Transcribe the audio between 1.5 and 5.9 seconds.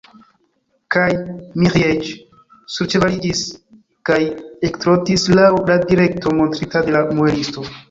Miĥeiĉ surĉevaliĝis kaj ektrotis laŭ la